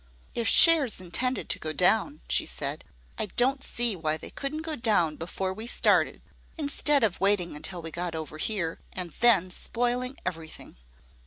"If 0.33 0.47
shares 0.47 0.99
intended 0.99 1.47
to 1.49 1.59
go 1.59 1.73
down," 1.73 2.21
she 2.27 2.47
said, 2.47 2.85
"I 3.19 3.27
don't 3.27 3.63
see 3.63 3.95
why 3.95 4.17
they 4.17 4.31
couldn't 4.31 4.63
go 4.63 4.75
down 4.75 5.15
before 5.15 5.53
we 5.53 5.67
started, 5.67 6.23
instead 6.57 7.03
of 7.03 7.21
waiting 7.21 7.55
until 7.55 7.83
we 7.83 7.91
got 7.91 8.15
over 8.15 8.39
here, 8.39 8.79
and 8.93 9.11
then 9.19 9.51
spoiling 9.51 10.17
every 10.25 10.47
thing." 10.49 10.77